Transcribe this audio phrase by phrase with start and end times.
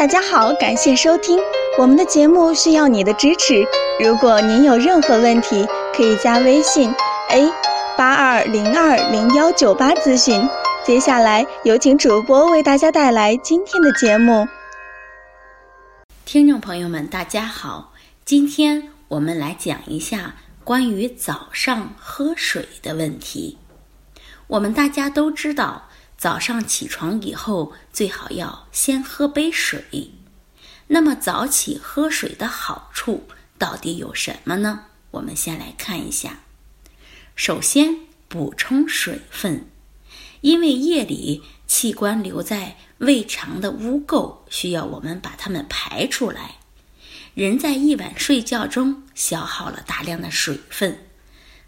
[0.00, 1.38] 大家好，感谢收听
[1.76, 3.62] 我们的节目，需要你的支持。
[4.02, 6.90] 如果您有任何问题，可以加微信
[7.28, 7.52] a
[7.98, 10.48] 八二零二零幺九八咨询。
[10.86, 14.48] 接下来有请主播为大家带来今天的节目。
[16.24, 17.92] 听众朋友们，大家好，
[18.24, 23.58] 今天我们来讲一下关于早上喝水的问题。
[24.46, 25.89] 我们大家都知道。
[26.20, 30.10] 早上起床以后，最好要先喝杯水。
[30.88, 34.84] 那么早起喝水的好处到底有什么呢？
[35.12, 36.40] 我们先来看一下。
[37.34, 39.70] 首先，补充水分，
[40.42, 46.56] 因为夜里器官留在胃肠的污垢需要我们把它们排出来。
[47.32, 51.06] 人在一晚睡觉中消耗了大量的水分，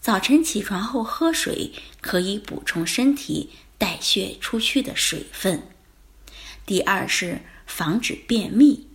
[0.00, 3.50] 早晨起床后喝水可以补充身体。
[3.78, 5.62] 代谢出去的水分。
[6.64, 8.88] 第二是防止便秘，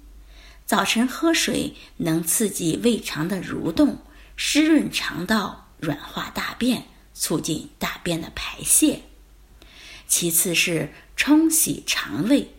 [0.66, 4.00] 早晨喝水能刺激胃肠的蠕动，
[4.36, 9.04] 湿润肠道，软化大便，促进大便的排泄。
[10.08, 12.54] 其次是冲洗肠胃，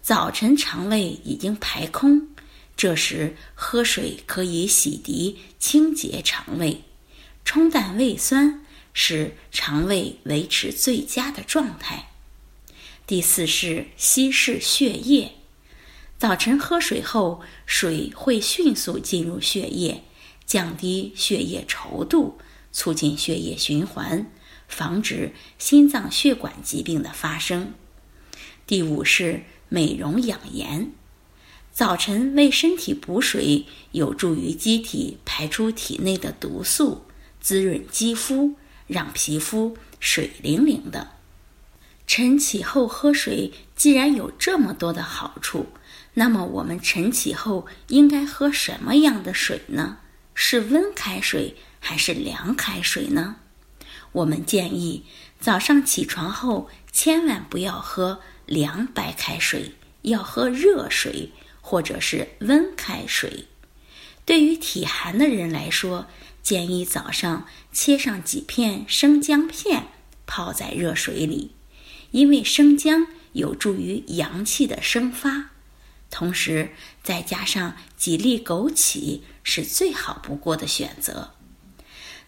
[0.00, 2.28] 早晨肠胃已经排空，
[2.76, 6.84] 这时喝水可以洗涤清洁肠胃，
[7.44, 8.64] 冲淡胃酸。
[8.92, 12.10] 使肠胃维持最佳的状态。
[13.06, 15.32] 第四是稀释血液，
[16.18, 20.04] 早晨喝水后，水会迅速进入血液，
[20.46, 22.38] 降低血液稠度，
[22.70, 24.30] 促进血液循环，
[24.68, 27.74] 防止心脏血管疾病的发生。
[28.66, 30.92] 第五是美容养颜，
[31.72, 37.02] 早晨为身体补水，有助于机体排出体内的毒素，
[37.40, 38.54] 滋润肌肤。
[38.90, 41.12] 让皮肤水灵灵的。
[42.06, 45.66] 晨起后喝水，既然有这么多的好处，
[46.14, 49.98] 那么我们晨起后应该喝什么样的水呢？
[50.34, 53.36] 是温开水还是凉开水呢？
[54.10, 55.04] 我们建议
[55.38, 63.46] 早上起床后千万不要喝凉白开水，要喝热水或者是温开水。
[64.24, 66.06] 对于体寒的人来说，
[66.42, 69.88] 建议早上切上几片生姜片，
[70.26, 71.52] 泡在热水里，
[72.10, 75.50] 因为生姜有助于阳气的生发。
[76.10, 76.72] 同时，
[77.04, 81.34] 再加上几粒枸杞，是最好不过的选择。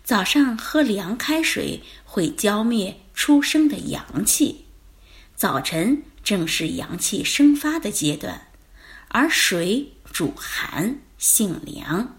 [0.04, 4.66] 早上喝凉开水会浇灭出生的阳气，
[5.34, 8.48] 早晨正是阳气生发的阶段，
[9.08, 12.18] 而水主寒，性凉。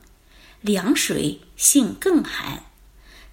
[0.63, 2.63] 凉水性更寒，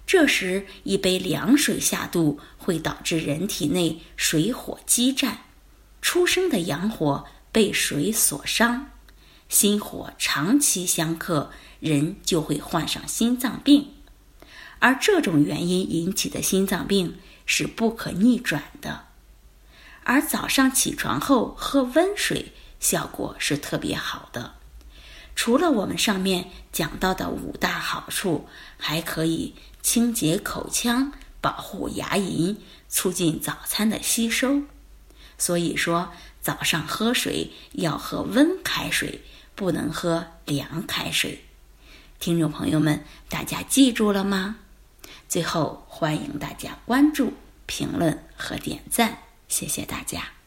[0.05, 5.45] 这时一杯凉水下肚，会导致人体内水火激战，
[6.01, 8.91] 出生的阳火被水所伤，
[9.47, 13.93] 心火长期相克，人就会患上心脏病。
[14.79, 19.05] 而这种原因引起的心脏病是不可逆转的。
[20.03, 24.55] 而早上起床后喝温水，效果是特别好的。
[25.35, 28.47] 除了我们上面讲到的五大好处，
[28.77, 34.61] 还可以清洁口腔、保护牙龈、促进早餐的吸收。
[35.37, 39.21] 所以说，早上喝水要喝温开水，
[39.55, 41.43] 不能喝凉开水。
[42.19, 44.57] 听众朋友们，大家记住了吗？
[45.27, 47.33] 最后，欢迎大家关注、
[47.65, 50.40] 评论和点赞，谢谢大家。